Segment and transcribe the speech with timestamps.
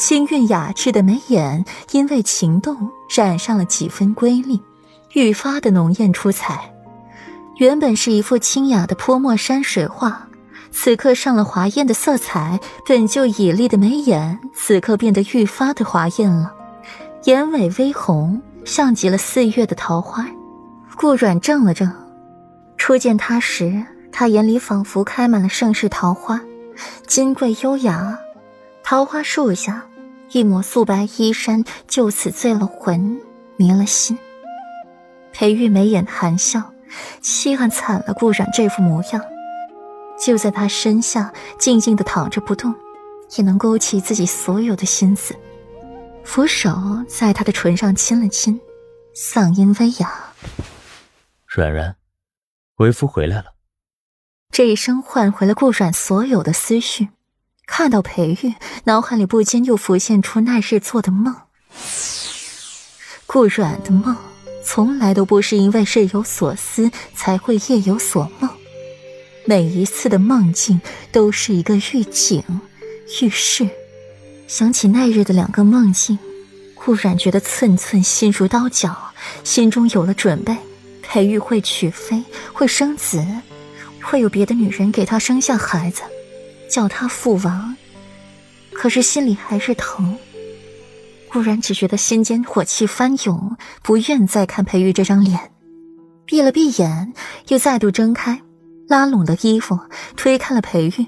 [0.00, 4.58] 清韵雅致的眉眼因为情动染上了几分瑰丽，
[5.12, 6.72] 愈发的浓艳出彩。
[7.58, 10.26] 原本是一幅清雅的泼墨山水画，
[10.72, 12.58] 此刻上了华艳的色彩，
[12.88, 16.50] 本就绮丽的眉眼此刻变得愈发的华艳了，
[17.24, 20.26] 眼尾微红，像极了四月的桃花。
[20.96, 21.92] 顾阮怔了怔，
[22.78, 26.40] 初见他时，他眼里仿佛开满了盛世桃花，
[27.06, 28.18] 金贵优雅。
[28.82, 29.84] 桃花树下，
[30.32, 33.20] 一抹素白衣衫就此醉了魂，
[33.56, 34.18] 迷了心。
[35.32, 36.72] 裴玉眉眼含笑。
[37.22, 39.24] 稀罕惨了，顾阮这副模样，
[40.18, 42.74] 就在他身下静静的躺着不动，
[43.36, 45.36] 也能勾起自己所有的心思。
[46.24, 46.76] 扶手
[47.08, 48.60] 在他的唇上亲了亲，
[49.14, 50.32] 嗓音微哑
[51.46, 51.94] ：“软软，
[52.78, 53.54] 为夫回来了。”
[54.50, 57.10] 这一声唤回了顾阮所有的思绪，
[57.70, 61.34] 看到裴玉，脑海里不禁又浮现出那日做的梦。
[63.26, 64.16] 顾阮的梦。
[64.62, 68.50] 从来都不是因为日有所思才会夜有所梦，
[69.44, 70.80] 每一次的梦境
[71.10, 72.44] 都是一个预警、
[73.20, 73.68] 预示。
[74.46, 76.18] 想起那日的两个梦境，
[76.74, 78.94] 顾然觉得寸寸心如刀绞，
[79.42, 80.56] 心中有了准备。
[81.02, 83.24] 裴玉会娶妃，会生子，
[84.02, 86.02] 会有别的女人给他生下孩子，
[86.70, 87.76] 叫他父王。
[88.72, 90.16] 可是心里还是疼。
[91.28, 95.52] 忽然只觉得心间火气翻涌，不愿再看裴玉这张脸，
[96.24, 97.12] 闭了闭眼，
[97.48, 98.42] 又再度睁开，
[98.88, 99.78] 拉拢了衣服，
[100.16, 101.06] 推开了裴玉，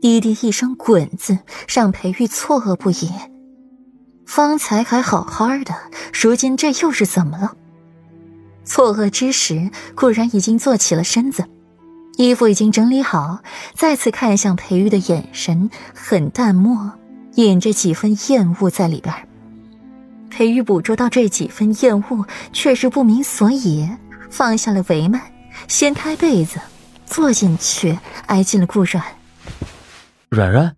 [0.00, 3.10] 滴滴一声“滚”字，让裴玉错愕不已。
[4.24, 5.74] 方才还好好的，
[6.14, 7.54] 如今这又是怎么了？
[8.64, 11.44] 错愕之时，固然已经坐起了身子，
[12.22, 13.42] 衣服已经整理好，
[13.74, 16.92] 再次看向裴玉的眼神很淡漠，
[17.34, 19.14] 隐着几分厌恶在里边。
[20.30, 23.88] 裴玉捕捉到这几分厌恶，却是不明所以，
[24.30, 25.20] 放下了帷幔，
[25.68, 26.60] 掀开被子，
[27.04, 29.04] 坐进去，挨近了顾阮。
[30.30, 30.76] 阮阮，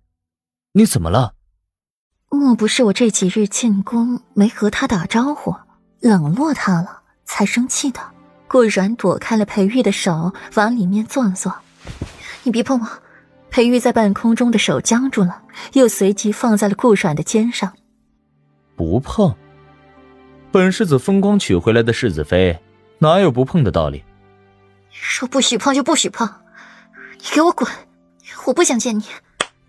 [0.73, 1.35] 你怎么了？
[2.31, 5.55] 莫不是我这几日进宫没和他打招呼，
[6.01, 8.01] 冷落他了，才生气的？
[8.55, 11.53] 顾阮躲开了裴玉的手，往里面坐了坐。
[12.45, 12.89] 你别碰我！
[13.51, 15.43] 裴玉在半空中的手僵住了，
[15.73, 17.73] 又随即放在了顾阮的肩上。
[18.77, 19.35] 不碰。
[20.53, 22.57] 本世子风光娶回来的世子妃，
[23.01, 24.05] 哪有不碰的道理？
[24.89, 26.25] 说不许碰就不许碰，
[27.19, 27.69] 你给我滚！
[28.47, 29.03] 我不想见你。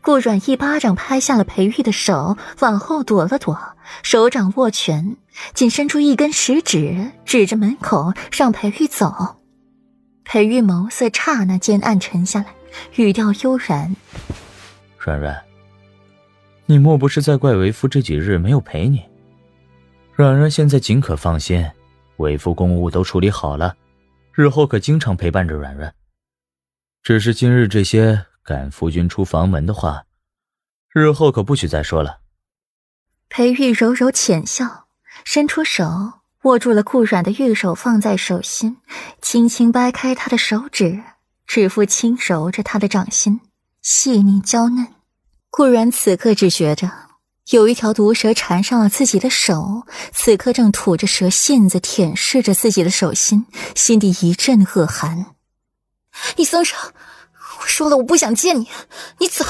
[0.05, 3.57] 顾阮一巴掌拍下了裴玉的手，往后躲了躲，
[4.03, 5.17] 手掌握拳，
[5.55, 9.38] 仅伸出一根食指，指着门口让裴玉走。
[10.23, 12.45] 裴玉眸色刹那间暗沉下来，
[12.97, 13.95] 语调悠然
[14.99, 15.35] ：“阮阮，
[16.67, 19.03] 你莫不是在怪为夫这几日没有陪你？”
[20.13, 21.67] 阮阮现在尽可放心，
[22.17, 23.75] 为夫公务都处理好了，
[24.33, 25.91] 日后可经常陪伴着阮阮。
[27.01, 30.06] 只是今日这些赶夫君出房门的话，
[30.94, 32.22] 日后可不许再说了。
[33.28, 34.85] 裴玉柔柔浅笑，
[35.23, 38.78] 伸出手握住了顾阮的玉手，放在手心，
[39.19, 41.01] 轻轻掰开他的手指，
[41.47, 43.41] 指腹轻揉着他的掌心，
[43.81, 44.94] 细腻娇嫩。
[45.50, 46.91] 顾阮此刻只觉着。
[47.50, 55.34] 有一条毒蛇缠上了自己的手，此刻正吐着蛇信子舔舐着自己的手心，心底一阵恶寒。
[56.38, 56.75] 你松手！
[57.61, 58.67] 我说了，我不想见你，
[59.19, 59.43] 你走。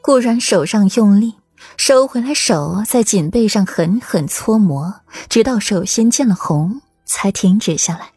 [0.00, 1.34] 顾然手上用力
[1.76, 4.94] 收回来手，在颈背上狠狠搓磨，
[5.28, 8.10] 直到手心见了红，才停止下来。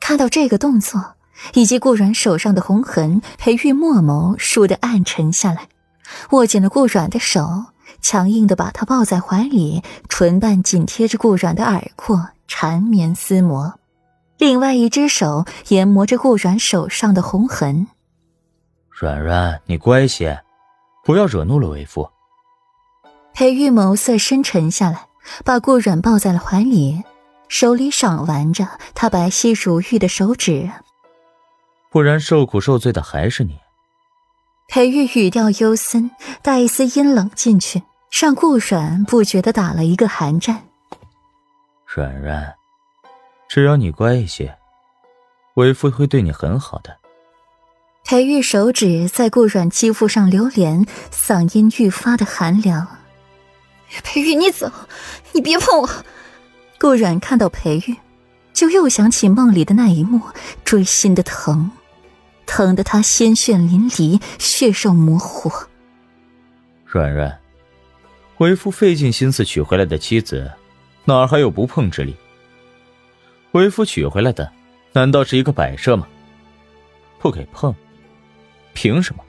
[0.00, 1.14] 看到这个动作
[1.54, 5.68] 以及顾然手上的红痕，裴玉墨眸倏地暗沉下来，
[6.30, 7.66] 握紧了顾软的手。
[8.00, 13.74] 强硬的把他抱在怀里，唇瓣紧贴着顾软的耳廓，缠绵厮磨。
[14.38, 17.86] 另外一只手研磨着顾软手上的红痕。
[19.02, 20.44] 软软，你乖些，
[21.02, 22.08] 不要惹怒了为夫。
[23.34, 25.08] 裴玉眸色深沉下来，
[25.44, 27.02] 把顾软抱在了怀里，
[27.48, 30.70] 手里赏玩着他白皙如玉的手指。
[31.90, 33.58] 不然受苦受罪的还是你。
[34.68, 40.62] 裴玉语调幽森，带一丝阴冷进去，让顾软不觉得打了一个寒战。
[41.84, 42.54] 软软，
[43.48, 44.56] 只要你乖一些，
[45.54, 47.01] 为夫会对你很好的。
[48.12, 52.86] 裴玉手指在顾阮肌肤上流连，嗓音愈发的寒凉。
[54.04, 54.70] 裴玉，你走，
[55.32, 55.88] 你别碰我。
[56.78, 57.96] 顾阮看到裴玉，
[58.52, 60.20] 就又想起梦里的那一幕，
[60.62, 61.70] 锥心的疼。
[62.44, 65.50] 疼得他鲜血淋漓，血肉模糊。
[66.84, 67.40] 软软，
[68.36, 70.52] 为夫费尽心思娶回来的妻子，
[71.06, 72.14] 哪儿还有不碰之理？
[73.52, 74.52] 为夫娶回来的，
[74.92, 76.06] 难道是一个摆设吗？
[77.18, 77.74] 不给碰，
[78.74, 79.22] 凭什么？